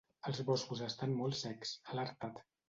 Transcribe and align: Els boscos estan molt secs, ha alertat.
Els 0.29 0.39
boscos 0.47 0.81
estan 0.85 1.13
molt 1.19 1.39
secs, 1.43 1.75
ha 1.85 1.93
alertat. 1.99 2.43